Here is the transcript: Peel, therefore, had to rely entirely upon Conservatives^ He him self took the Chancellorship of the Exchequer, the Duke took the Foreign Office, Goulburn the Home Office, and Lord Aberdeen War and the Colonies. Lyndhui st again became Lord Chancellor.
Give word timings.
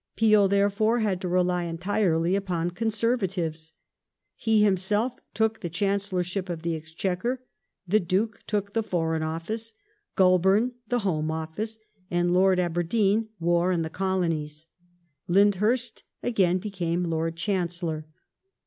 Peel, 0.15 0.47
therefore, 0.47 1.01
had 1.01 1.21
to 1.21 1.27
rely 1.27 1.65
entirely 1.65 2.35
upon 2.35 2.71
Conservatives^ 2.71 3.73
He 4.35 4.63
him 4.65 4.75
self 4.75 5.19
took 5.35 5.59
the 5.59 5.69
Chancellorship 5.69 6.49
of 6.49 6.63
the 6.63 6.75
Exchequer, 6.75 7.43
the 7.87 7.99
Duke 7.99 8.39
took 8.47 8.73
the 8.73 8.81
Foreign 8.81 9.21
Office, 9.21 9.75
Goulburn 10.15 10.71
the 10.87 11.01
Home 11.05 11.29
Office, 11.29 11.77
and 12.09 12.31
Lord 12.33 12.57
Aberdeen 12.57 13.29
War 13.39 13.69
and 13.71 13.85
the 13.85 13.91
Colonies. 13.91 14.65
Lyndhui 15.29 15.77
st 15.77 16.01
again 16.23 16.57
became 16.57 17.03
Lord 17.03 17.35
Chancellor. 17.35 18.07